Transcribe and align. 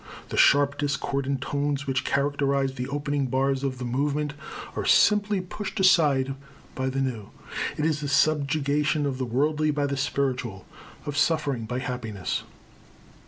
The 0.29 0.35
sharp 0.35 0.79
discordant 0.79 1.41
tones, 1.41 1.85
which 1.85 2.03
characterize 2.05 2.73
the 2.73 2.87
opening 2.87 3.27
bars 3.27 3.63
of 3.63 3.77
the 3.77 3.85
movement, 3.85 4.33
are 4.75 4.83
simply 4.83 5.41
pushed 5.41 5.79
aside 5.79 6.33
by 6.73 6.89
the 6.89 6.99
new. 7.01 7.29
It 7.77 7.85
is 7.85 8.01
the 8.01 8.07
subjugation 8.07 9.05
of 9.05 9.19
the 9.19 9.25
worldly 9.25 9.69
by 9.69 9.85
the 9.85 9.97
spiritual, 9.97 10.65
of 11.05 11.15
suffering 11.19 11.67
by 11.67 11.77
happiness. 11.77 12.41